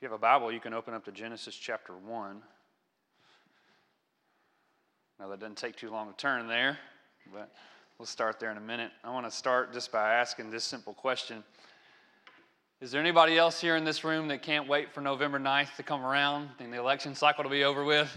[0.00, 2.40] If you have a Bible, you can open up to Genesis chapter 1.
[5.18, 6.78] Now, that doesn't take too long to turn there,
[7.30, 7.52] but
[7.98, 8.92] we'll start there in a minute.
[9.04, 11.44] I want to start just by asking this simple question
[12.80, 15.82] Is there anybody else here in this room that can't wait for November 9th to
[15.82, 18.08] come around and the election cycle to be over with?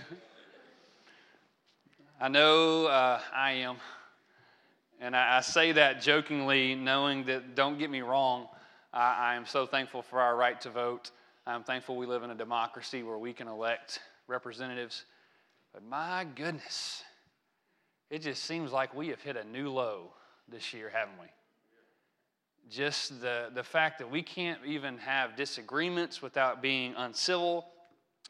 [2.22, 3.76] I know uh, I am.
[5.02, 8.48] And I, I, say that jokingly, knowing that, don't get me wrong,
[8.94, 11.12] I, I am so thankful for our right to vote.
[11.46, 15.04] I'm thankful we live in a democracy where we can elect representatives.
[15.73, 17.04] But my goodness,
[18.09, 20.13] it just seems like we have hit a new low
[20.48, 21.27] this year, haven't we?
[22.70, 27.66] Just the, the fact that we can't even have disagreements without being uncivil.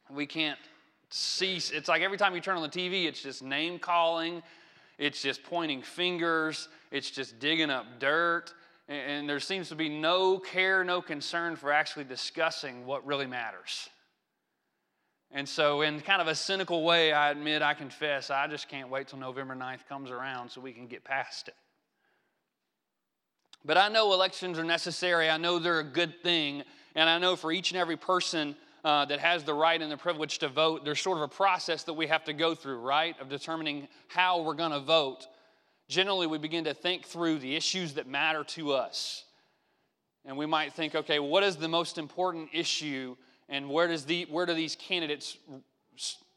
[0.10, 0.60] We can't
[1.12, 1.70] cease.
[1.70, 4.42] It's like every time you turn on the TV, it's just name calling,
[4.98, 8.54] it's just pointing fingers, it's just digging up dirt
[8.94, 13.90] and there seems to be no care, no concern for actually discussing what really matters.
[15.32, 18.90] And so, in kind of a cynical way, I admit, I confess, I just can't
[18.90, 21.56] wait till November 9th comes around so we can get past it.
[23.66, 27.36] But I know elections are necessary, I know they're a good thing, and I know
[27.36, 30.86] for each and every person uh, that has the right and the privilege to vote,
[30.86, 34.42] there's sort of a process that we have to go through, right, of determining how
[34.42, 35.26] we're going to vote
[35.94, 39.26] generally we begin to think through the issues that matter to us.
[40.26, 43.16] And we might think, okay, what is the most important issue
[43.50, 45.38] and where, does the, where do these candidates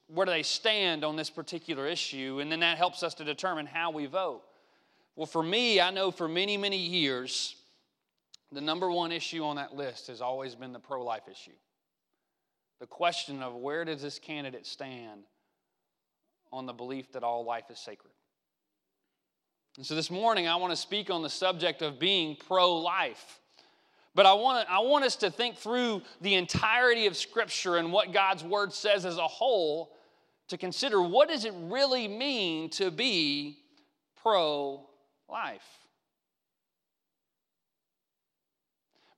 [0.08, 2.38] where do they stand on this particular issue?
[2.40, 4.42] And then that helps us to determine how we vote.
[5.16, 7.56] Well for me i know for many many years
[8.52, 11.56] the number one issue on that list has always been the pro-life issue.
[12.80, 15.22] The question of where does this candidate stand
[16.52, 18.12] on the belief that all life is sacred
[19.76, 23.40] and so this morning, I want to speak on the subject of being pro life.
[24.14, 28.12] But I want, I want us to think through the entirety of Scripture and what
[28.12, 29.92] God's Word says as a whole
[30.48, 33.58] to consider what does it really mean to be
[34.22, 34.86] pro
[35.28, 35.66] life.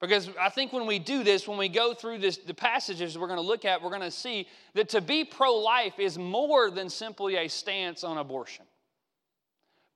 [0.00, 3.26] Because I think when we do this, when we go through this, the passages we're
[3.26, 6.70] going to look at, we're going to see that to be pro life is more
[6.70, 8.64] than simply a stance on abortion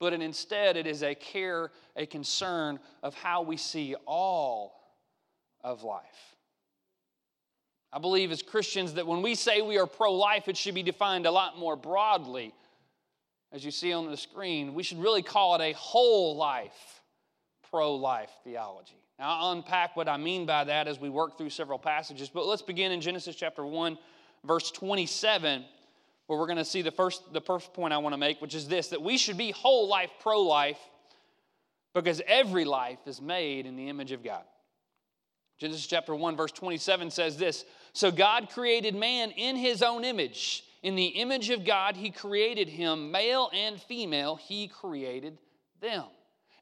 [0.02, 4.74] but instead it is a care, a concern of how we see all
[5.62, 6.34] of life.
[7.92, 10.82] I believe as Christians that when we say we are pro life, it should be
[10.82, 12.52] defined a lot more broadly.
[13.52, 17.00] As you see on the screen, we should really call it a whole life,
[17.70, 18.98] pro life theology.
[19.20, 22.44] Now, I'll unpack what I mean by that as we work through several passages, but
[22.44, 23.96] let's begin in Genesis chapter 1,
[24.44, 25.64] verse 27
[26.26, 28.54] where we're going to see the first, the first point I want to make, which
[28.54, 30.78] is this that we should be whole life, pro life,
[31.94, 34.42] because every life is made in the image of God.
[35.58, 40.64] Genesis chapter 1, verse 27 says this So God created man in his own image.
[40.82, 45.38] In the image of God, he created him, male and female, he created
[45.80, 46.04] them.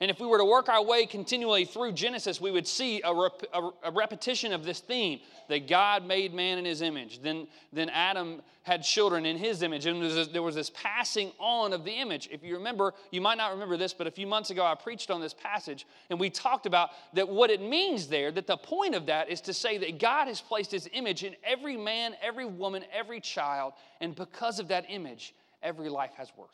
[0.00, 3.14] And if we were to work our way continually through Genesis, we would see a,
[3.14, 7.20] rep, a, repetition of this theme that God made man in his image.
[7.20, 11.32] Then, then Adam had children in his image, and there was, there was this passing
[11.38, 12.30] on of the image.
[12.32, 15.10] If you remember, you might not remember this, but a few months ago I preached
[15.10, 18.94] on this passage, and we talked about that what it means there, that the point
[18.94, 22.46] of that is to say that God has placed his image in every man, every
[22.46, 26.48] woman, every child, and because of that image, every life has worth,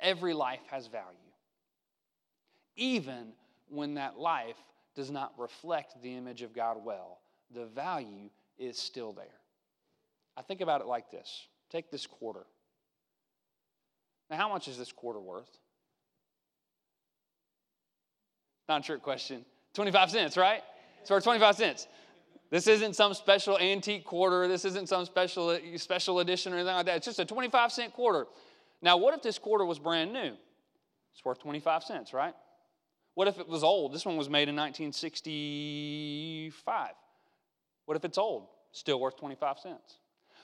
[0.00, 1.23] every life has value
[2.76, 3.32] even
[3.68, 4.56] when that life
[4.94, 7.18] does not reflect the image of God well.
[7.52, 9.26] The value is still there.
[10.36, 12.44] I think about it like this take this quarter.
[14.30, 15.50] Now, how much is this quarter worth?
[18.68, 19.44] Not a trick question.
[19.74, 20.62] 25 cents, right?
[21.02, 21.88] It's worth 25 cents.
[22.50, 24.46] This isn't some special antique quarter.
[24.46, 26.96] This isn't some special, special edition or anything like that.
[26.98, 28.26] It's just a 25 cent quarter.
[28.80, 30.34] Now, what if this quarter was brand new?
[31.12, 32.34] It's worth 25 cents, right?
[33.14, 33.92] What if it was old?
[33.92, 36.88] This one was made in 1965.
[37.86, 38.48] What if it's old?
[38.72, 39.98] Still worth 25 cents.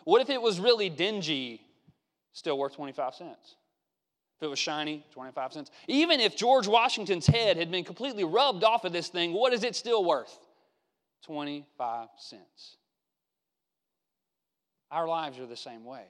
[0.05, 1.62] What if it was really dingy?
[2.32, 3.56] Still worth 25 cents.
[4.37, 5.70] If it was shiny, 25 cents.
[5.88, 9.64] Even if George Washington's head had been completely rubbed off of this thing, what is
[9.64, 10.38] it still worth?
[11.25, 12.76] 25 cents.
[14.90, 16.05] Our lives are the same way.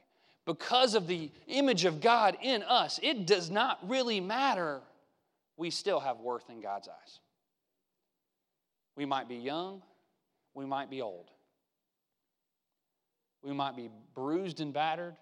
[0.46, 4.80] Because of the image of God in us, it does not really matter
[5.60, 7.20] we still have worth in God's eyes.
[8.96, 9.82] We might be young,
[10.54, 11.30] we might be old,
[13.42, 15.16] we might be bruised and battered,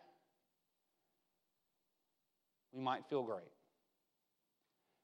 [2.73, 3.51] we might feel great.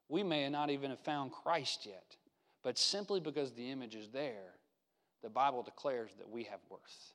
[0.08, 2.14] We may not even have found Christ yet,
[2.62, 4.54] but simply because the image is there,
[5.24, 7.12] the Bible declares that we have worth,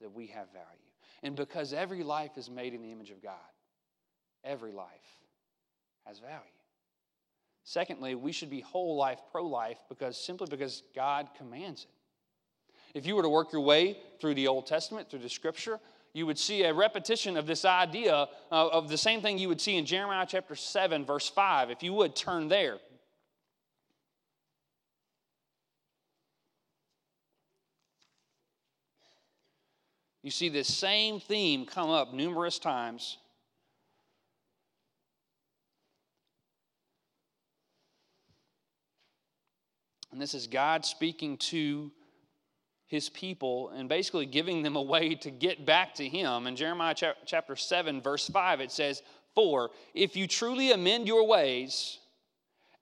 [0.00, 0.92] that we have value.
[1.24, 3.32] And because every life is made in the image of God,
[4.44, 4.86] every life
[6.06, 6.57] has value.
[7.68, 12.98] Secondly, we should be whole life pro life because simply because God commands it.
[12.98, 15.78] If you were to work your way through the Old Testament, through the scripture,
[16.14, 19.60] you would see a repetition of this idea uh, of the same thing you would
[19.60, 21.70] see in Jeremiah chapter 7, verse 5.
[21.70, 22.78] If you would turn there.
[30.22, 33.18] You see this same theme come up numerous times.
[40.18, 41.92] And this is God speaking to
[42.88, 46.48] his people and basically giving them a way to get back to him.
[46.48, 49.04] In Jeremiah chapter 7, verse 5, it says,
[49.36, 52.00] For if you truly amend your ways,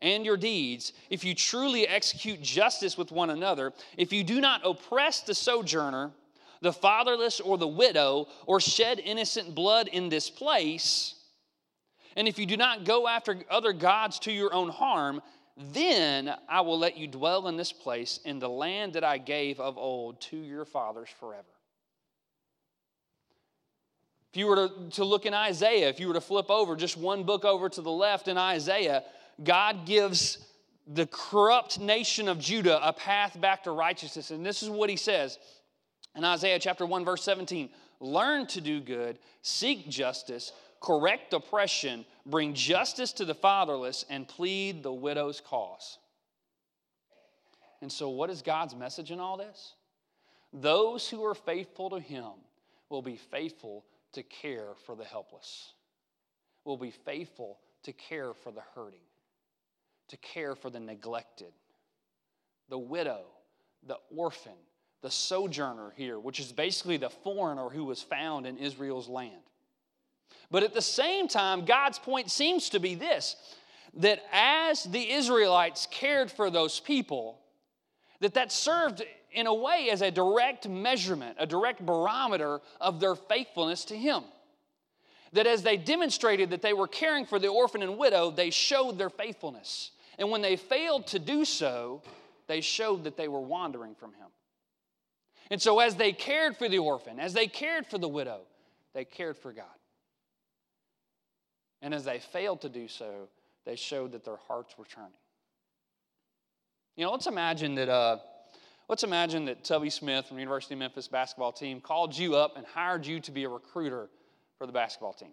[0.00, 4.62] and your deeds, if you truly execute justice with one another, if you do not
[4.64, 6.12] oppress the sojourner,
[6.62, 11.16] the fatherless, or the widow, or shed innocent blood in this place,
[12.16, 15.20] and if you do not go after other gods to your own harm,
[15.56, 19.58] then I will let you dwell in this place in the land that I gave
[19.58, 21.44] of old to your fathers forever.
[24.32, 26.98] If you were to, to look in Isaiah, if you were to flip over just
[26.98, 29.02] one book over to the left in Isaiah,
[29.42, 30.38] God gives
[30.86, 34.30] the corrupt nation of Judah a path back to righteousness.
[34.30, 35.38] And this is what he says
[36.14, 40.52] in Isaiah chapter 1, verse 17 Learn to do good, seek justice,
[40.86, 45.98] correct oppression, bring justice to the fatherless, and plead the widow's cause.
[47.82, 49.74] And so, what is God's message in all this?
[50.52, 52.30] Those who are faithful to Him
[52.88, 55.72] will be faithful to care for the helpless,
[56.64, 59.00] will be faithful to care for the hurting,
[60.08, 61.52] to care for the neglected,
[62.68, 63.24] the widow,
[63.86, 64.52] the orphan,
[65.02, 69.42] the sojourner here, which is basically the foreigner who was found in Israel's land.
[70.50, 73.36] But at the same time, God's point seems to be this
[73.94, 77.38] that as the Israelites cared for those people,
[78.20, 79.02] that that served
[79.32, 84.22] in a way as a direct measurement, a direct barometer of their faithfulness to Him.
[85.32, 88.98] That as they demonstrated that they were caring for the orphan and widow, they showed
[88.98, 89.90] their faithfulness.
[90.18, 92.02] And when they failed to do so,
[92.46, 94.28] they showed that they were wandering from Him.
[95.50, 98.40] And so, as they cared for the orphan, as they cared for the widow,
[98.94, 99.66] they cared for God.
[101.86, 103.28] And as they failed to do so,
[103.64, 105.12] they showed that their hearts were turning.
[106.96, 107.88] You know, let's imagine that.
[107.88, 108.18] Uh,
[108.88, 112.56] let's imagine that Tubby Smith from the University of Memphis basketball team called you up
[112.56, 114.08] and hired you to be a recruiter
[114.58, 115.30] for the basketball team.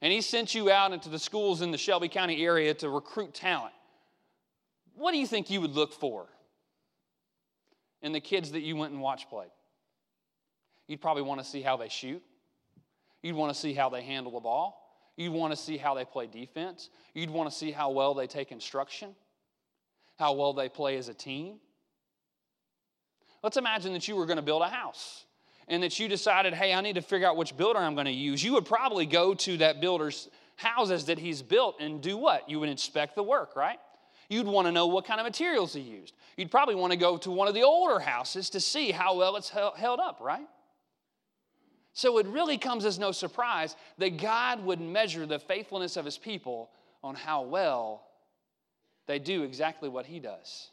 [0.00, 3.34] And he sent you out into the schools in the Shelby County area to recruit
[3.34, 3.74] talent.
[4.94, 6.28] What do you think you would look for
[8.00, 9.48] in the kids that you went and watched play?
[10.86, 12.22] You'd probably want to see how they shoot.
[13.22, 14.80] You'd want to see how they handle the ball.
[15.16, 16.90] You'd want to see how they play defense.
[17.14, 19.14] You'd want to see how well they take instruction,
[20.18, 21.56] how well they play as a team.
[23.42, 25.24] Let's imagine that you were going to build a house
[25.68, 28.12] and that you decided, hey, I need to figure out which builder I'm going to
[28.12, 28.42] use.
[28.42, 32.48] You would probably go to that builder's houses that he's built and do what?
[32.48, 33.78] You would inspect the work, right?
[34.28, 36.14] You'd want to know what kind of materials he used.
[36.36, 39.36] You'd probably want to go to one of the older houses to see how well
[39.36, 40.46] it's held up, right?
[41.94, 46.18] So it really comes as no surprise that God would measure the faithfulness of his
[46.18, 46.70] people
[47.02, 48.02] on how well
[49.06, 50.70] they do exactly what he does.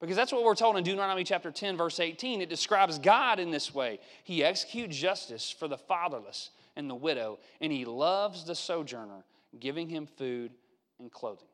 [0.00, 2.42] Because that's what we're told in Deuteronomy chapter 10, verse 18.
[2.42, 7.38] It describes God in this way He executes justice for the fatherless and the widow,
[7.62, 9.24] and He loves the sojourner,
[9.58, 10.52] giving him food
[10.98, 11.48] and clothing.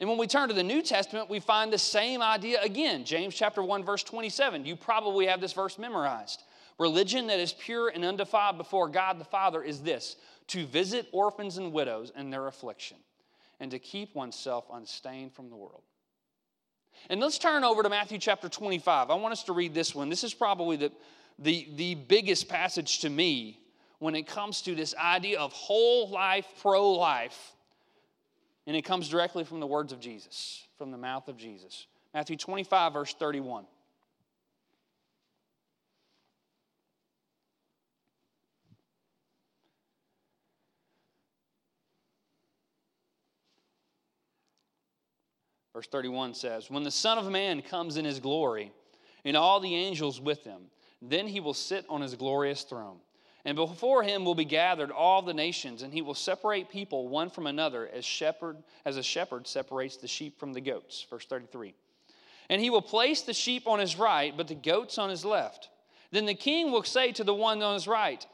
[0.00, 3.04] And when we turn to the New Testament, we find the same idea again.
[3.04, 4.64] James chapter 1, verse 27.
[4.64, 6.42] You probably have this verse memorized.
[6.78, 10.16] Religion that is pure and undefiled before God the Father is this
[10.48, 12.98] to visit orphans and widows in their affliction,
[13.58, 15.82] and to keep oneself unstained from the world.
[17.10, 19.10] And let's turn over to Matthew chapter 25.
[19.10, 20.08] I want us to read this one.
[20.08, 20.92] This is probably the,
[21.38, 23.60] the, the biggest passage to me
[23.98, 27.52] when it comes to this idea of whole life, pro life.
[28.66, 31.86] And it comes directly from the words of Jesus, from the mouth of Jesus.
[32.12, 33.66] Matthew 25, verse 31.
[45.76, 48.72] Verse 31 says, When the Son of Man comes in his glory,
[49.26, 50.62] and all the angels with him,
[51.02, 52.96] then he will sit on his glorious throne.
[53.44, 57.28] And before him will be gathered all the nations, and he will separate people one
[57.28, 58.56] from another as shepherd
[58.86, 61.04] as a shepherd separates the sheep from the goats.
[61.10, 61.74] Verse 33.
[62.48, 65.68] And he will place the sheep on his right, but the goats on his left.
[66.10, 68.26] Then the king will say to the one on his right,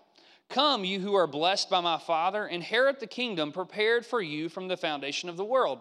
[0.49, 4.69] Come, you who are blessed by my Father, inherit the kingdom prepared for you from
[4.69, 5.81] the foundation of the world.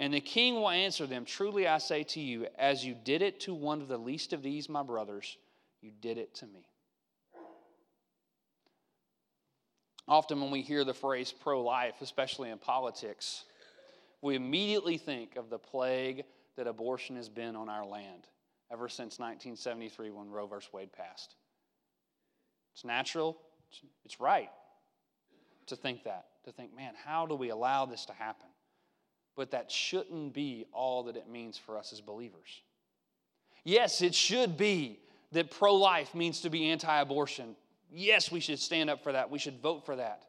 [0.00, 3.38] And the king will answer them Truly I say to you, as you did it
[3.40, 5.36] to one of the least of these, my brothers,
[5.82, 6.66] you did it to me.
[10.08, 13.44] Often, when we hear the phrase pro life, especially in politics,
[14.22, 16.24] we immediately think of the plague
[16.56, 18.26] that abortion has been on our land
[18.72, 20.56] ever since 1973 when Roe v.
[20.72, 21.36] Wade passed.
[22.74, 23.36] It's natural,
[24.04, 24.50] it's right
[25.66, 28.49] to think that, to think, man, how do we allow this to happen?
[29.36, 32.62] But that shouldn't be all that it means for us as believers.
[33.64, 35.00] Yes, it should be
[35.32, 37.56] that pro life means to be anti abortion.
[37.92, 39.30] Yes, we should stand up for that.
[39.30, 40.24] We should vote for that.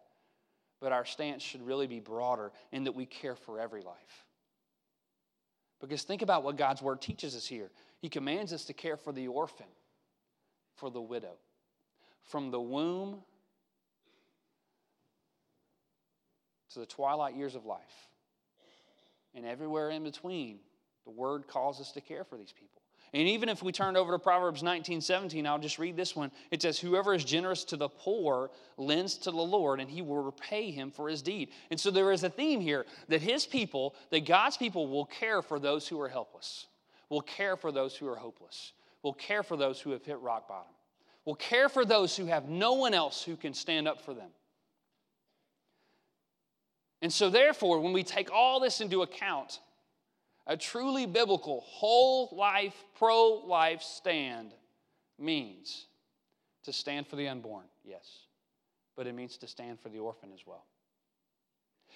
[0.80, 4.26] But our stance should really be broader in that we care for every life.
[5.80, 7.70] Because think about what God's word teaches us here.
[8.00, 9.68] He commands us to care for the orphan,
[10.76, 11.36] for the widow,
[12.24, 13.24] from the womb
[16.74, 18.10] to the twilight years of life.
[19.36, 20.60] And everywhere in between,
[21.06, 22.82] the word calls us to care for these people.
[23.14, 26.32] And even if we turn over to Proverbs 19 17, I'll just read this one.
[26.50, 30.24] It says, Whoever is generous to the poor lends to the Lord, and he will
[30.24, 31.50] repay him for his deed.
[31.70, 35.42] And so there is a theme here that his people, that God's people, will care
[35.42, 36.68] for those who are helpless,
[37.10, 38.72] will care for those who are hopeless,
[39.04, 40.72] will care for those who have hit rock bottom,
[41.26, 44.30] will care for those who have no one else who can stand up for them.
[47.02, 49.60] And so, therefore, when we take all this into account,
[50.46, 54.54] a truly biblical, whole life, pro life stand
[55.18, 55.86] means
[56.64, 58.26] to stand for the unborn, yes,
[58.96, 60.66] but it means to stand for the orphan as well.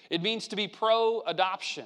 [0.10, 1.86] It means to be pro adoption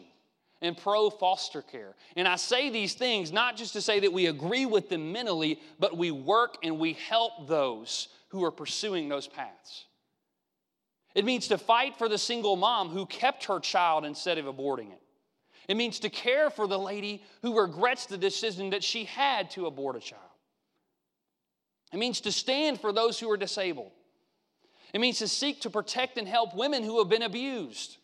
[0.61, 1.95] and pro foster care.
[2.15, 5.59] And I say these things not just to say that we agree with them mentally,
[5.79, 9.85] but we work and we help those who are pursuing those paths.
[11.19, 14.93] It means to fight for the single mom who kept her child instead of aborting
[14.93, 15.01] it.
[15.67, 19.65] It means to care for the lady who regrets the decision that she had to
[19.65, 20.21] abort a child.
[21.91, 23.91] It means to stand for those who are disabled.
[24.93, 27.97] It means to seek to protect and help women who have been abused.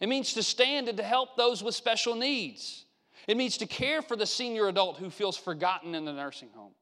[0.00, 2.84] It means to stand and to help those with special needs.
[3.28, 6.72] It means to care for the senior adult who feels forgotten in the nursing home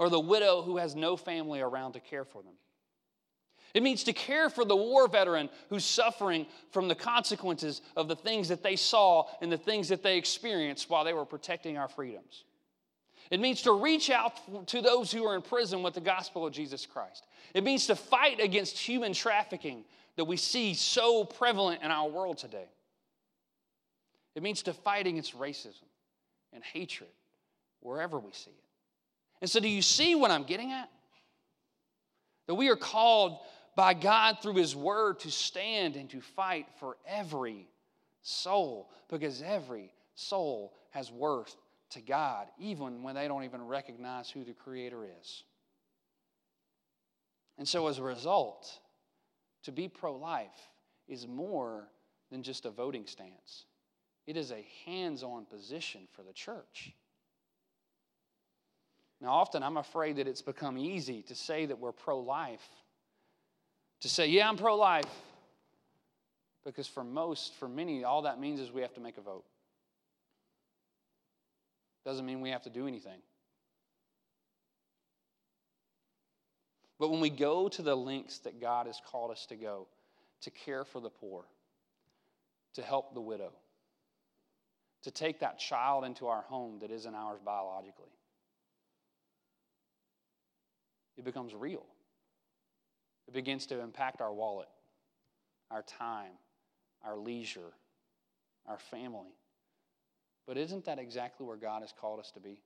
[0.00, 2.54] or the widow who has no family around to care for them.
[3.74, 8.16] It means to care for the war veteran who's suffering from the consequences of the
[8.16, 11.88] things that they saw and the things that they experienced while they were protecting our
[11.88, 12.44] freedoms.
[13.30, 16.52] It means to reach out to those who are in prison with the gospel of
[16.52, 17.26] Jesus Christ.
[17.54, 19.84] It means to fight against human trafficking
[20.16, 22.68] that we see so prevalent in our world today.
[24.34, 25.88] It means to fight against racism
[26.52, 27.08] and hatred
[27.80, 28.56] wherever we see it.
[29.40, 30.90] And so, do you see what I'm getting at?
[32.46, 33.38] That we are called
[33.74, 37.68] by God through His Word to stand and to fight for every
[38.22, 41.56] soul because every soul has worth
[41.90, 45.44] to God, even when they don't even recognize who the Creator is.
[47.58, 48.78] And so, as a result,
[49.64, 50.70] to be pro life
[51.06, 51.88] is more
[52.30, 53.66] than just a voting stance,
[54.26, 56.92] it is a hands on position for the church.
[59.20, 62.68] Now, often I'm afraid that it's become easy to say that we're pro life
[64.02, 65.08] to say, yeah, I'm pro life.
[66.64, 69.44] Because for most, for many, all that means is we have to make a vote.
[72.04, 73.20] Doesn't mean we have to do anything.
[76.98, 79.88] But when we go to the lengths that God has called us to go,
[80.42, 81.44] to care for the poor,
[82.74, 83.52] to help the widow,
[85.02, 88.10] to take that child into our home that isn't ours biologically,
[91.16, 91.84] it becomes real.
[93.32, 94.68] It begins to impact our wallet,
[95.70, 96.32] our time,
[97.02, 97.72] our leisure,
[98.66, 99.32] our family.
[100.46, 102.60] But isn't that exactly where God has called us to be?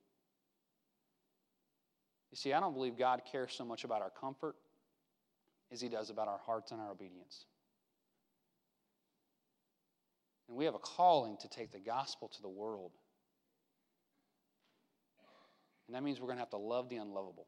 [2.33, 4.57] You see, I don't believe God cares so much about our comfort
[5.71, 7.45] as he does about our hearts and our obedience.
[10.49, 12.91] And we have a calling to take the gospel to the world.
[15.87, 17.47] And that means we're going to have to love the unlovable.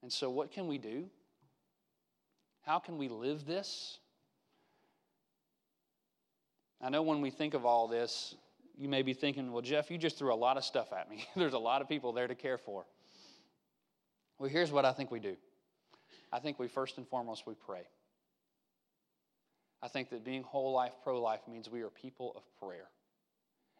[0.00, 1.10] And so, what can we do?
[2.68, 3.96] How can we live this?
[6.82, 8.34] I know when we think of all this,
[8.76, 11.26] you may be thinking, well, Jeff, you just threw a lot of stuff at me.
[11.34, 12.84] There's a lot of people there to care for.
[14.38, 15.34] Well, here's what I think we do
[16.30, 17.88] I think we first and foremost we pray.
[19.82, 22.90] I think that being whole life, pro life means we are people of prayer.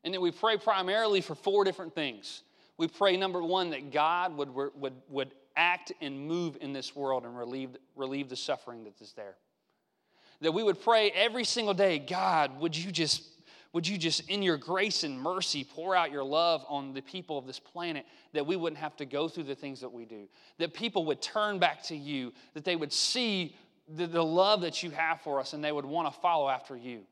[0.02, 2.42] And that we pray primarily for four different things.
[2.78, 7.24] We pray, number one, that God would, would, would act and move in this world
[7.24, 9.34] and relieve, relieve the suffering that is there.
[10.40, 13.22] That we would pray every single day, God, would you just
[13.72, 17.36] would you just, in your grace and mercy, pour out your love on the people
[17.36, 20.26] of this planet that we wouldn't have to go through the things that we do?
[20.58, 23.54] That people would turn back to you, that they would see
[23.94, 26.76] the, the love that you have for us and they would want to follow after
[26.76, 27.02] you.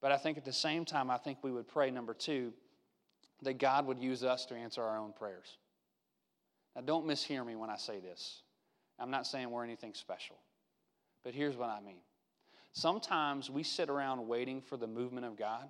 [0.00, 2.52] But I think at the same time, I think we would pray, number two,
[3.42, 5.56] that God would use us to answer our own prayers.
[6.74, 8.42] Now, don't mishear me when I say this.
[8.98, 10.36] I'm not saying we're anything special.
[11.22, 12.00] But here's what I mean
[12.72, 15.68] Sometimes we sit around waiting for the movement of God,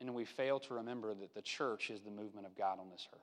[0.00, 3.06] and we fail to remember that the church is the movement of God on this
[3.12, 3.20] earth.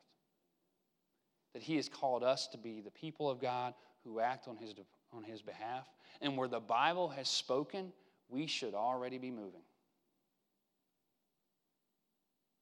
[1.54, 4.74] That He has called us to be the people of God who act on His,
[5.12, 5.88] on his behalf.
[6.22, 7.92] And where the Bible has spoken,
[8.30, 9.62] we should already be moving.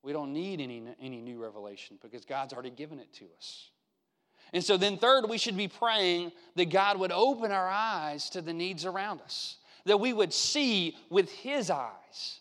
[0.04, 3.70] We don't need any, any new revelation because God's already given it to us.
[4.54, 8.42] And so then, third, we should be praying that God would open our eyes to
[8.42, 12.40] the needs around us that we would see with His eyes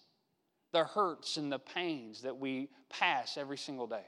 [0.72, 4.04] the hurts and the pains that we pass every single day.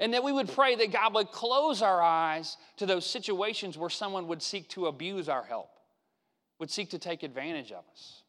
[0.00, 3.90] And that we would pray that God would close our eyes to those situations where
[3.90, 5.70] someone would seek to abuse our help,
[6.58, 8.22] would seek to take advantage of us.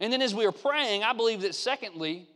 [0.00, 2.28] And then as we are praying, I believe that secondly,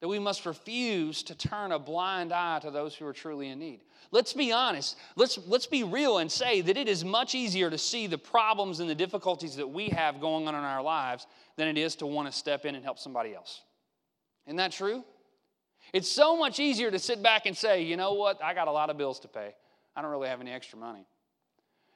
[0.00, 3.58] that we must refuse to turn a blind eye to those who are truly in
[3.58, 3.80] need.
[4.10, 4.96] Let's be honest.
[5.16, 8.80] Let's, let's be real and say that it is much easier to see the problems
[8.80, 12.06] and the difficulties that we have going on in our lives than it is to
[12.06, 13.62] want to step in and help somebody else.
[14.46, 15.02] Isn't that true?
[15.92, 18.72] It's so much easier to sit back and say, you know what, I got a
[18.72, 19.54] lot of bills to pay.
[19.94, 21.06] I don't really have any extra money.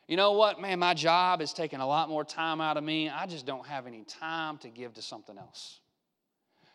[0.09, 3.09] You know what, man, my job is taking a lot more time out of me.
[3.09, 5.80] I just don't have any time to give to something else.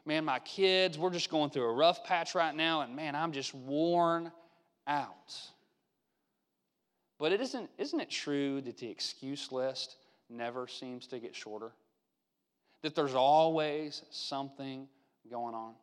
[0.06, 3.32] Man, my kids, we're just going through a rough patch right now, and man, I'm
[3.32, 4.32] just worn
[4.86, 5.34] out.
[7.18, 9.96] But it isn't, isn't it true that the excuse list
[10.30, 11.72] never seems to get shorter?
[12.84, 14.88] That there's always something
[15.30, 15.74] going on?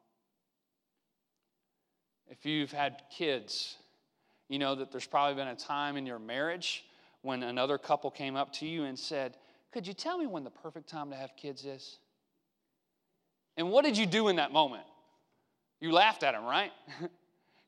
[2.28, 3.76] If you've had kids,
[4.48, 6.84] you know that there's probably been a time in your marriage
[7.22, 9.36] when another couple came up to you and said,
[9.72, 11.98] Could you tell me when the perfect time to have kids is?
[13.56, 14.84] And what did you do in that moment?
[15.80, 16.72] You laughed at him, right?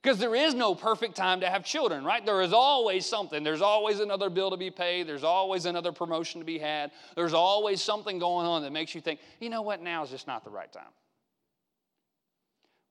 [0.05, 2.25] Because there is no perfect time to have children, right?
[2.27, 3.43] There is always something.
[3.43, 5.07] There's always another bill to be paid.
[5.07, 6.91] There's always another promotion to be had.
[7.17, 10.27] There's always something going on that makes you think, you know what, now is just
[10.27, 10.93] not the right time.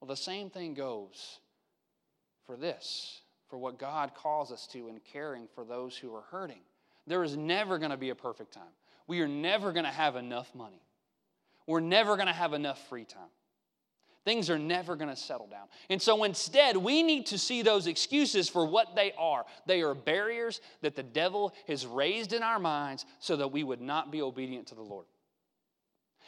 [0.01, 1.38] Well, the same thing goes
[2.47, 6.62] for this, for what God calls us to in caring for those who are hurting.
[7.06, 8.73] There is never going to be a perfect time.
[9.06, 10.82] We are never going to have enough money.
[11.67, 13.30] We're never going to have enough free time.
[14.26, 15.67] Things are never going to settle down.
[15.89, 19.43] And so instead, we need to see those excuses for what they are.
[19.65, 23.82] They are barriers that the devil has raised in our minds so that we would
[23.82, 25.06] not be obedient to the Lord.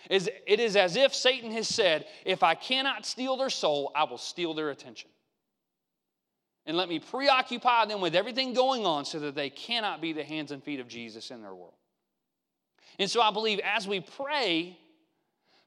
[0.09, 4.17] It is as if Satan has said, If I cannot steal their soul, I will
[4.17, 5.09] steal their attention.
[6.67, 10.23] And let me preoccupy them with everything going on so that they cannot be the
[10.23, 11.75] hands and feet of Jesus in their world.
[12.99, 14.77] And so I believe as we pray,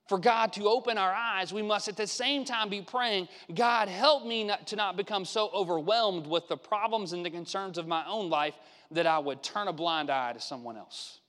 [0.08, 3.88] for God to open our eyes, we must at the same time be praying, God,
[3.88, 7.86] help me not, to not become so overwhelmed with the problems and the concerns of
[7.86, 8.54] my own life
[8.90, 11.20] that I would turn a blind eye to someone else.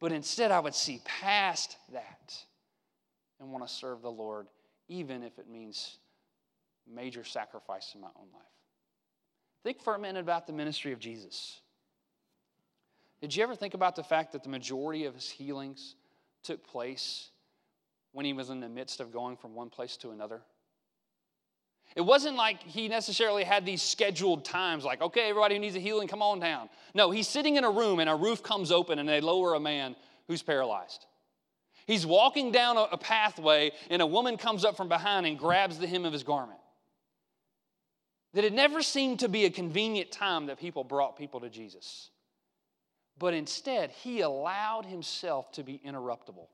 [0.00, 2.36] But instead, I would see past that
[3.40, 4.46] and want to serve the Lord,
[4.88, 5.96] even if it means
[6.86, 8.42] major sacrifice in my own life.
[9.64, 11.60] Think for a minute about the ministry of Jesus.
[13.22, 15.96] Did you ever think about the fact that the majority of his healings
[16.42, 17.30] took place
[18.12, 20.40] when he was in the midst of going from one place to another.
[21.96, 25.80] It wasn't like he necessarily had these scheduled times, like, okay, everybody who needs a
[25.80, 26.68] healing, come on down.
[26.94, 29.60] No, he's sitting in a room and a roof comes open and they lower a
[29.60, 31.06] man who's paralyzed.
[31.86, 35.86] He's walking down a pathway and a woman comes up from behind and grabs the
[35.86, 36.60] hem of his garment.
[38.34, 42.10] That it never seemed to be a convenient time that people brought people to Jesus.
[43.18, 46.48] But instead, he allowed himself to be interruptible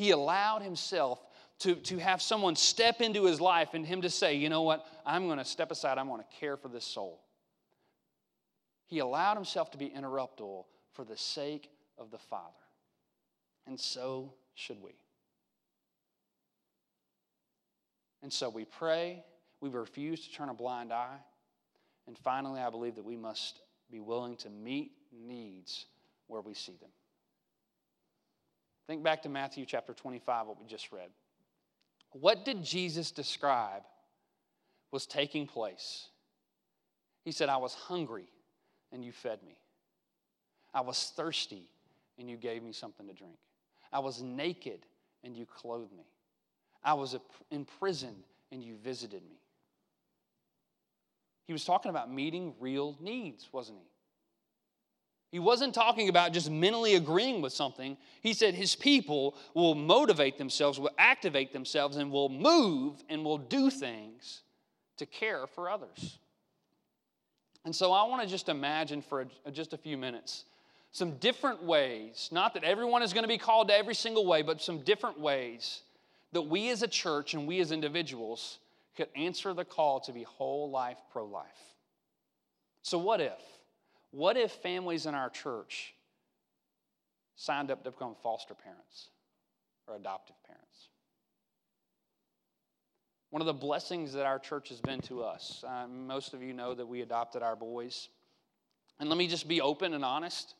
[0.00, 1.22] he allowed himself
[1.58, 4.86] to, to have someone step into his life and him to say, you know what,
[5.04, 7.20] I'm going to step aside, I'm going to care for this soul.
[8.86, 12.46] He allowed himself to be interruptible for the sake of the Father.
[13.66, 14.92] And so should we.
[18.22, 19.22] And so we pray,
[19.60, 21.18] we refuse to turn a blind eye.
[22.06, 23.60] And finally, I believe that we must
[23.90, 25.84] be willing to meet needs
[26.26, 26.88] where we see them.
[28.90, 31.10] Think back to Matthew chapter 25, what we just read.
[32.10, 33.82] What did Jesus describe
[34.90, 36.08] was taking place?
[37.24, 38.26] He said, I was hungry
[38.90, 39.56] and you fed me.
[40.74, 41.68] I was thirsty
[42.18, 43.36] and you gave me something to drink.
[43.92, 44.80] I was naked
[45.22, 46.10] and you clothed me.
[46.82, 47.16] I was
[47.52, 48.16] in prison
[48.50, 49.38] and you visited me.
[51.46, 53.89] He was talking about meeting real needs, wasn't he?
[55.30, 57.96] He wasn't talking about just mentally agreeing with something.
[58.20, 63.38] He said his people will motivate themselves, will activate themselves, and will move and will
[63.38, 64.42] do things
[64.96, 66.18] to care for others.
[67.64, 70.44] And so I want to just imagine for a, just a few minutes
[70.92, 74.42] some different ways, not that everyone is going to be called to every single way,
[74.42, 75.82] but some different ways
[76.32, 78.58] that we as a church and we as individuals
[78.96, 81.46] could answer the call to be whole life pro life.
[82.82, 83.38] So, what if?
[84.10, 85.94] What if families in our church
[87.36, 89.10] signed up to become foster parents
[89.86, 90.88] or adoptive parents?
[93.30, 96.52] One of the blessings that our church has been to us, uh, most of you
[96.52, 98.08] know that we adopted our boys.
[98.98, 100.54] And let me just be open and honest.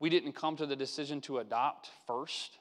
[0.00, 2.58] We didn't come to the decision to adopt first.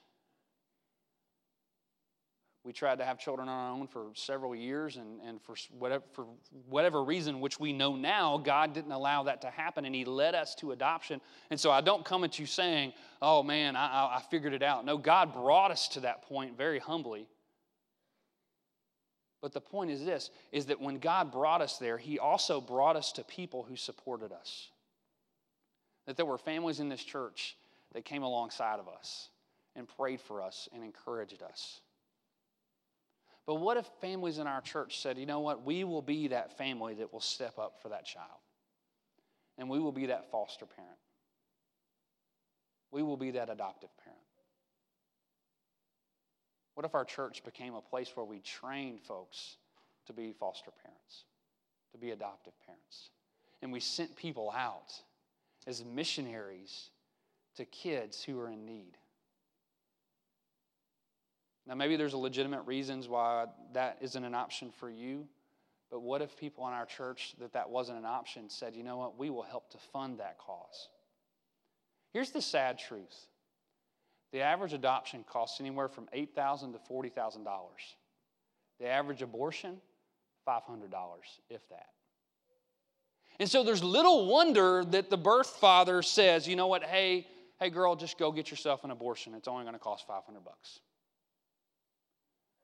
[2.67, 6.03] We tried to have children on our own for several years, and, and for, whatever,
[6.11, 6.25] for
[6.67, 10.35] whatever reason, which we know now, God didn't allow that to happen, and He led
[10.35, 11.21] us to adoption.
[11.49, 14.83] And so I don't come at you saying, oh man, I, I figured it out.
[14.83, 17.29] No, God brought us to that point very humbly.
[19.41, 22.97] But the point is this is that when God brought us there, He also brought
[22.97, 24.71] us to people who supported us.
[26.05, 27.55] That there were families in this church
[27.93, 29.29] that came alongside of us
[29.73, 31.79] and prayed for us and encouraged us.
[33.47, 36.57] But what if families in our church said, you know what, we will be that
[36.57, 38.39] family that will step up for that child?
[39.57, 40.99] And we will be that foster parent.
[42.91, 44.19] We will be that adoptive parent.
[46.75, 49.55] What if our church became a place where we trained folks
[50.05, 51.23] to be foster parents,
[51.93, 53.09] to be adoptive parents?
[53.61, 54.93] And we sent people out
[55.65, 56.89] as missionaries
[57.55, 58.97] to kids who are in need.
[61.67, 65.27] Now, maybe there's legitimate reasons why that isn't an option for you,
[65.91, 68.97] but what if people in our church that that wasn't an option said, you know
[68.97, 70.89] what, we will help to fund that cause?
[72.13, 73.27] Here's the sad truth
[74.31, 77.45] the average adoption costs anywhere from $8,000 to $40,000.
[78.79, 79.77] The average abortion,
[80.47, 80.59] $500,
[81.49, 81.87] if that.
[83.39, 87.25] And so there's little wonder that the birth father says, you know what, hey,
[87.59, 89.33] hey girl, just go get yourself an abortion.
[89.33, 90.81] It's only going to cost 500 bucks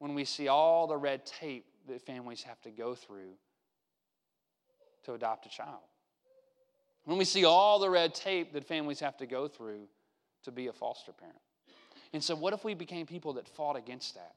[0.04, 3.36] when we see all the red tape that families have to go through
[5.06, 5.80] to adopt a child.
[7.06, 9.88] When we see all the red tape that families have to go through
[10.44, 11.40] to be a foster parent.
[12.12, 14.34] And so, what if we became people that fought against that?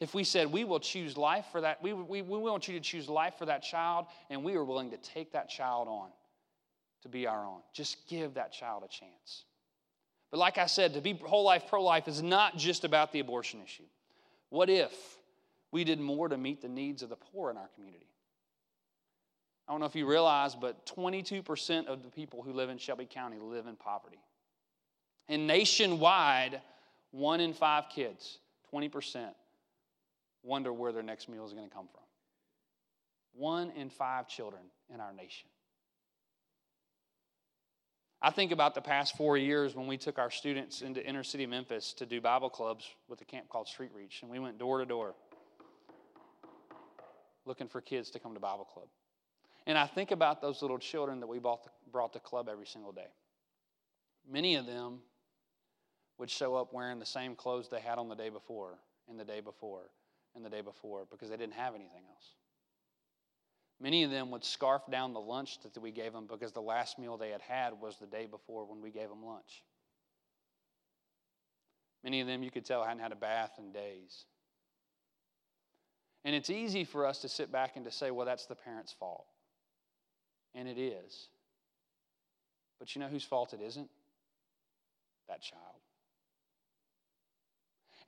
[0.00, 2.80] If we said, we will choose life for that, we, we, we want you to
[2.80, 6.10] choose life for that child, and we are willing to take that child on
[7.04, 7.60] to be our own.
[7.72, 9.44] Just give that child a chance.
[10.30, 13.20] But like I said, to be whole life pro life is not just about the
[13.20, 13.84] abortion issue.
[14.50, 14.92] What if
[15.72, 18.06] we did more to meet the needs of the poor in our community?
[19.68, 23.06] I don't know if you realize, but 22% of the people who live in Shelby
[23.06, 24.20] County live in poverty.
[25.28, 26.60] And nationwide,
[27.10, 28.38] one in five kids,
[28.72, 29.26] 20%,
[30.44, 32.02] wonder where their next meal is going to come from.
[33.34, 35.48] One in five children in our nation.
[38.26, 41.46] I think about the past four years when we took our students into inner city
[41.46, 44.78] Memphis to do Bible clubs with a camp called Street Reach, and we went door
[44.78, 45.14] to door
[47.44, 48.88] looking for kids to come to Bible club.
[49.68, 53.06] And I think about those little children that we brought to club every single day.
[54.28, 54.98] Many of them
[56.18, 59.24] would show up wearing the same clothes they had on the day before, and the
[59.24, 59.82] day before,
[60.34, 62.32] and the day before because they didn't have anything else.
[63.80, 66.98] Many of them would scarf down the lunch that we gave them because the last
[66.98, 69.62] meal they had had was the day before when we gave them lunch.
[72.02, 74.24] Many of them, you could tell, hadn't had a bath in days.
[76.24, 78.92] And it's easy for us to sit back and to say, well, that's the parent's
[78.92, 79.26] fault.
[80.54, 81.28] And it is.
[82.78, 83.88] But you know whose fault it isn't?
[85.28, 85.62] That child.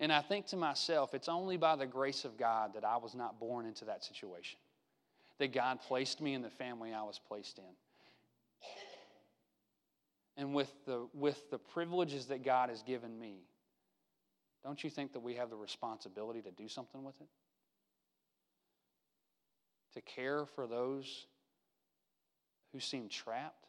[0.01, 3.15] And I think to myself, it's only by the grace of God that I was
[3.15, 4.59] not born into that situation,
[5.39, 7.65] that God placed me in the family I was placed in.
[10.37, 13.41] And with the, with the privileges that God has given me,
[14.63, 17.29] don't you think that we have the responsibility to do something with it?
[19.95, 21.27] To care for those
[22.73, 23.67] who seem trapped?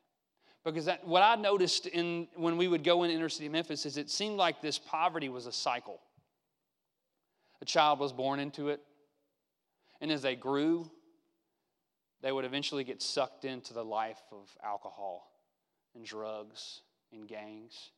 [0.65, 3.97] Because that, what I noticed in, when we would go in inner city Memphis is
[3.97, 5.99] it seemed like this poverty was a cycle.
[7.61, 8.81] A child was born into it,
[10.01, 10.89] and as they grew,
[12.21, 15.31] they would eventually get sucked into the life of alcohol
[15.95, 17.91] and drugs and gangs.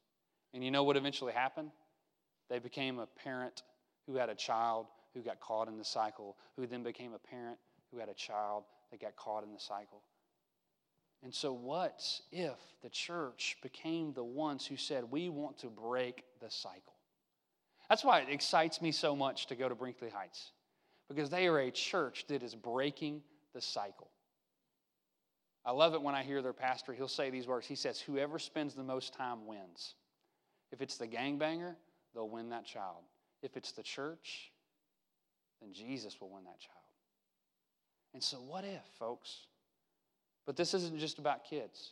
[0.54, 1.72] And you know what eventually happened?
[2.50, 3.64] They became a parent
[4.06, 7.58] who had a child who got caught in the cycle, who then became a parent
[7.92, 10.02] who had a child that got caught in the cycle.
[11.24, 16.24] And so, what if the church became the ones who said, We want to break
[16.40, 16.96] the cycle?
[17.90, 20.52] That's why it excites me so much to go to Brinkley Heights,
[21.10, 23.22] because they are a church that is breaking
[23.54, 24.11] the cycle.
[25.66, 27.68] I love it when I hear their pastor, he'll say these words.
[27.68, 29.96] He says, Whoever spends the most time wins.
[30.72, 31.76] If it's the gangbanger,
[32.14, 33.04] they'll win that child.
[33.44, 34.52] If it's the church,
[35.62, 36.78] then Jesus will win that child.
[38.14, 39.48] And so, what if, folks?
[40.46, 41.92] But this isn't just about kids.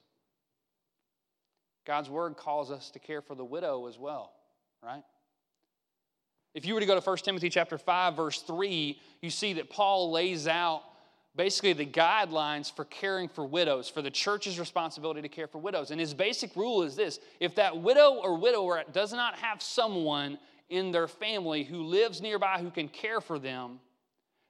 [1.86, 4.34] God's word calls us to care for the widow as well,
[4.84, 5.04] right?
[6.54, 9.70] If you were to go to 1 Timothy chapter 5 verse 3, you see that
[9.70, 10.84] Paul lays out
[11.40, 15.90] basically the guidelines for caring for widows, for the church's responsibility to care for widows.
[15.90, 20.38] And his basic rule is this if that widow or widower does not have someone
[20.70, 23.80] in their family who lives nearby who can care for them,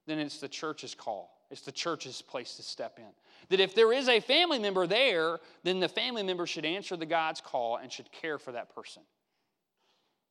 [0.08, 1.30] then it's the church's call.
[1.52, 3.12] It's the church's place to step in.
[3.50, 7.06] That if there is a family member there, then the family member should answer the
[7.06, 9.04] God's call and should care for that person.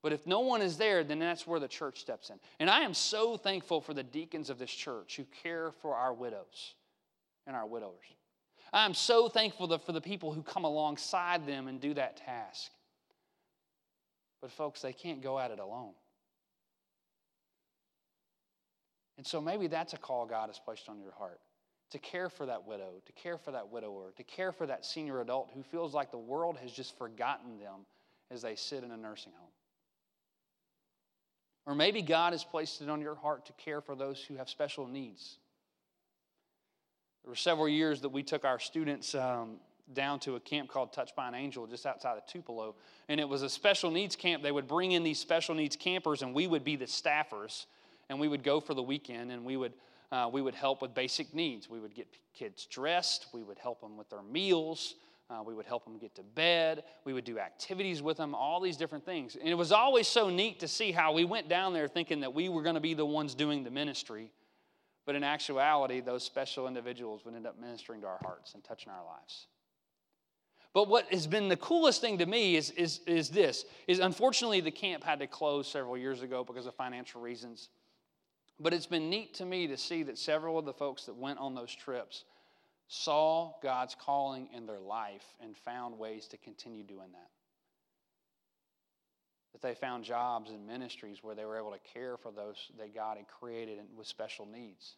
[0.03, 2.37] But if no one is there, then that's where the church steps in.
[2.61, 6.15] And I am so thankful for the deacons of this church who care for our
[6.15, 6.75] widows
[7.47, 8.07] and our widowers.
[8.73, 12.71] I am so thankful for the people who come alongside them and do that task.
[14.41, 15.95] But, folks, they can't go at it alone.
[19.17, 21.41] And so maybe that's a call God has placed on your heart
[21.91, 25.21] to care for that widow, to care for that widower, to care for that senior
[25.21, 27.87] adult who feels like the world has just forgotten them
[28.31, 29.51] as they sit in a nursing home.
[31.69, 34.49] Or maybe God has placed it on your heart to care for those who have
[34.49, 35.37] special needs.
[37.23, 39.57] There were several years that we took our students um,
[39.93, 42.75] down to a camp called Touch by an Angel just outside of Tupelo.
[43.11, 44.43] And it was a special needs camp.
[44.43, 47.67] They would bring in these special needs campers, and we would be the staffers
[48.09, 49.75] and we would go for the weekend and we would
[50.11, 51.69] uh, we would help with basic needs.
[51.69, 53.27] We would get kids dressed.
[53.35, 54.95] We would help them with their meals.
[55.31, 56.85] Uh, we would help them get to bed.
[57.05, 59.37] We would do activities with them, all these different things.
[59.37, 62.33] And it was always so neat to see how we went down there thinking that
[62.33, 64.31] we were going to be the ones doing the ministry.
[65.05, 68.91] But in actuality, those special individuals would end up ministering to our hearts and touching
[68.91, 69.47] our lives.
[70.73, 74.61] But what has been the coolest thing to me is, is, is this is unfortunately
[74.61, 77.69] the camp had to close several years ago because of financial reasons.
[78.61, 81.39] But it's been neat to me to see that several of the folks that went
[81.39, 82.25] on those trips
[82.89, 87.31] saw God's calling in their life and found ways to continue doing that.
[89.53, 92.95] That they found jobs and ministries where they were able to care for those that
[92.95, 94.95] God had created with special needs.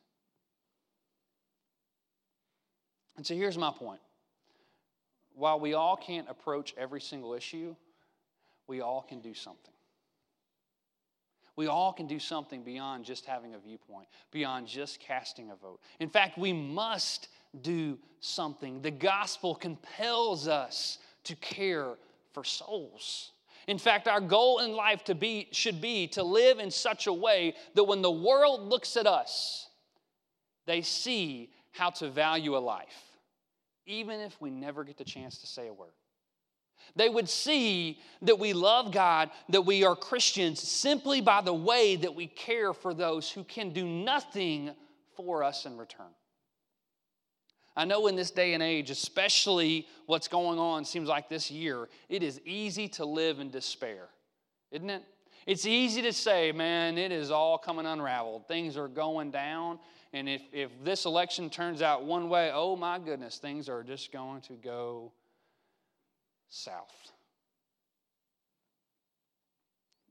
[3.16, 4.00] And so here's my point.
[5.35, 7.74] While we all can't approach every single issue,
[8.66, 9.74] we all can do something.
[11.57, 15.81] We all can do something beyond just having a viewpoint, beyond just casting a vote.
[15.98, 17.29] In fact, we must
[17.60, 18.82] do something.
[18.82, 21.94] The gospel compels us to care
[22.32, 23.32] for souls.
[23.66, 27.12] In fact, our goal in life to be, should be to live in such a
[27.12, 29.68] way that when the world looks at us,
[30.66, 33.16] they see how to value a life,
[33.86, 35.92] even if we never get the chance to say a word.
[36.96, 41.96] They would see that we love God, that we are Christians simply by the way
[41.96, 44.70] that we care for those who can do nothing
[45.14, 46.06] for us in return.
[47.80, 51.88] I know in this day and age, especially what's going on, seems like this year,
[52.10, 54.08] it is easy to live in despair,
[54.70, 55.02] isn't it?
[55.46, 58.46] It's easy to say, man, it is all coming unraveled.
[58.46, 59.78] Things are going down.
[60.12, 64.12] And if, if this election turns out one way, oh my goodness, things are just
[64.12, 65.10] going to go
[66.50, 67.12] south.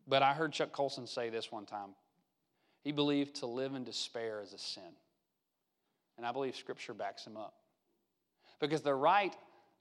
[0.08, 1.90] But I heard Chuck Colson say this one time.
[2.82, 4.82] He believed to live in despair is a sin.
[6.18, 7.54] And I believe Scripture backs him up.
[8.60, 9.36] Because the right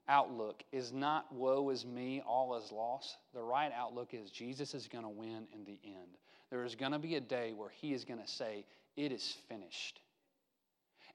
[0.07, 3.17] outlook is not woe is me, all is lost.
[3.33, 6.17] The right outlook is Jesus is going to win in the end.
[6.49, 8.65] There is going to be a day where he is going to say,
[8.97, 10.01] It is finished.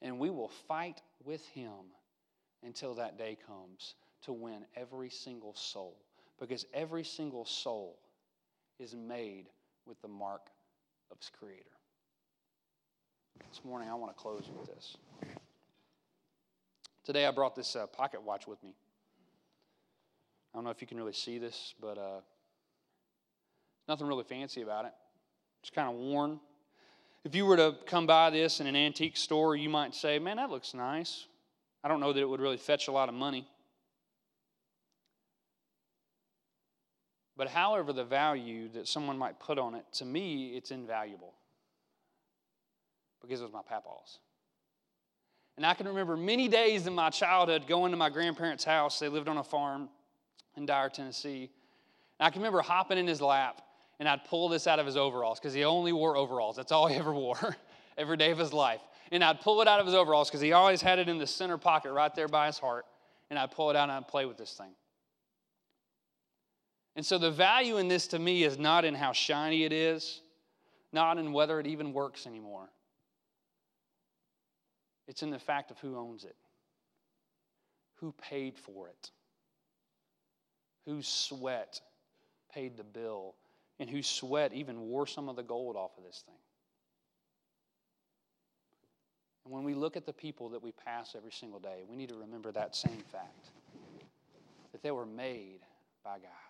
[0.01, 1.71] And we will fight with him
[2.63, 5.97] until that day comes to win every single soul.
[6.39, 7.97] Because every single soul
[8.79, 9.47] is made
[9.85, 10.47] with the mark
[11.11, 11.63] of its creator.
[13.49, 14.97] This morning, I want to close with this.
[17.05, 18.73] Today, I brought this uh, pocket watch with me.
[20.51, 22.21] I don't know if you can really see this, but uh,
[23.87, 24.91] nothing really fancy about it.
[25.61, 26.39] It's kind of worn.
[27.23, 30.37] If you were to come by this in an antique store, you might say, Man,
[30.37, 31.27] that looks nice.
[31.83, 33.47] I don't know that it would really fetch a lot of money.
[37.37, 41.35] But however, the value that someone might put on it, to me, it's invaluable
[43.21, 44.19] because it was my papa's.
[45.57, 48.99] And I can remember many days in my childhood going to my grandparents' house.
[48.99, 49.89] They lived on a farm
[50.57, 51.49] in Dyer, Tennessee.
[52.19, 53.61] And I can remember hopping in his lap
[53.99, 56.55] and I'd pull this out of his overalls because he only wore overalls.
[56.55, 57.55] That's all he ever wore
[57.97, 58.81] every day of his life.
[59.11, 61.27] And I'd pull it out of his overalls because he always had it in the
[61.27, 62.85] center pocket right there by his heart.
[63.29, 64.71] And I'd pull it out and I'd play with this thing.
[66.95, 70.21] And so the value in this to me is not in how shiny it is,
[70.93, 72.69] not in whether it even works anymore.
[75.07, 76.35] It's in the fact of who owns it,
[77.95, 79.11] who paid for it,
[80.85, 81.79] whose sweat
[82.53, 83.35] paid the bill,
[83.79, 86.35] and whose sweat even wore some of the gold off of this thing.
[89.43, 92.09] And when we look at the people that we pass every single day, we need
[92.09, 93.51] to remember that same fact
[94.71, 95.59] that they were made
[96.03, 96.45] by God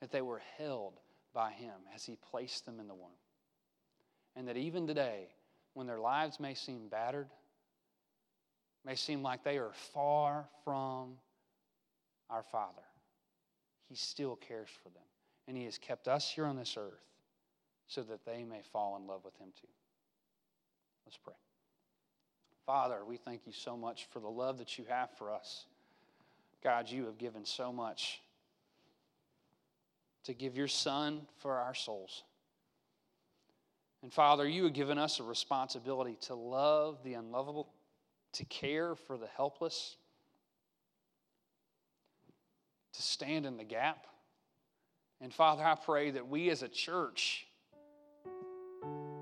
[0.00, 0.94] that they were held
[1.34, 3.10] by Him as He placed them in the womb.
[4.36, 5.28] And that even today,
[5.74, 7.28] when their lives may seem battered,
[8.84, 11.14] may seem like they are far from
[12.30, 12.82] our Father,
[13.88, 15.02] He still cares for them.
[15.46, 17.04] And He has kept us here on this earth
[17.86, 19.68] so that they may fall in love with Him too.
[21.06, 21.34] Let's pray.
[22.66, 25.64] Father, we thank you so much for the love that you have for us.
[26.62, 28.20] God, you have given so much
[30.24, 32.24] to give your Son for our souls.
[34.02, 37.70] And Father, you have given us a responsibility to love the unlovable,
[38.34, 39.96] to care for the helpless,
[42.94, 44.06] to stand in the gap.
[45.20, 47.46] And Father, I pray that we as a church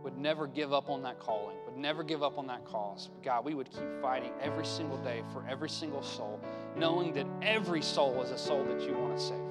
[0.02, 3.08] would never give up on that calling, would never give up on that cause.
[3.24, 6.40] God, we would keep fighting every single day for every single soul,
[6.76, 9.46] knowing that every soul is a soul that you want to save.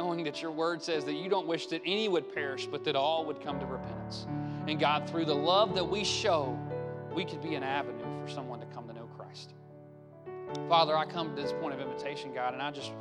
[0.00, 2.96] knowing that your word says that you don't wish that any would perish, but that
[2.96, 4.26] all would come to repentance.
[4.66, 6.58] And God, through the love that we show,
[7.12, 9.54] we could be an avenue for someone to come to know Christ.
[10.68, 12.92] Father, I come to this point of invitation, God, and I just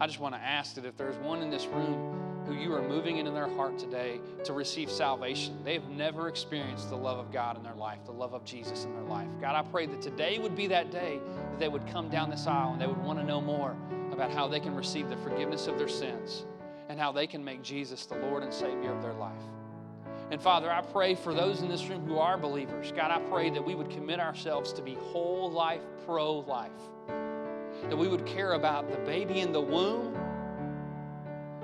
[0.00, 2.86] I just want to ask that if there's one in this room who you are
[2.86, 7.56] moving into their heart today to receive salvation, they've never experienced the love of God
[7.56, 9.28] in their life, the love of Jesus in their life.
[9.40, 11.18] God, I pray that today would be that day
[11.50, 13.76] that they would come down this aisle and they would want to know more
[14.12, 16.46] about how they can receive the forgiveness of their sins
[16.88, 19.42] and how they can make Jesus the Lord and Savior of their life.
[20.30, 22.92] And Father, I pray for those in this room who are believers.
[22.92, 26.70] God, I pray that we would commit ourselves to be whole life, pro life.
[27.06, 30.14] That we would care about the baby in the womb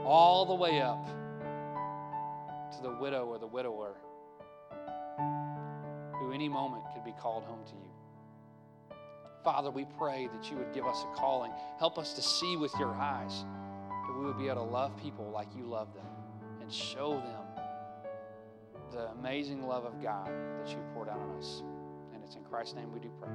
[0.02, 1.06] all the way up
[2.76, 3.96] to the widow or the widower
[6.18, 8.96] who any moment could be called home to you.
[9.42, 11.52] Father, we pray that you would give us a calling.
[11.78, 13.44] Help us to see with your eyes,
[14.06, 16.06] that we would be able to love people like you love them
[16.62, 17.43] and show them
[18.94, 21.62] the amazing love of God that you poured out on us.
[22.14, 23.30] And it's in Christ's name we do pray.